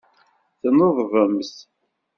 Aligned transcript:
Tneḍbemt. 0.61 1.55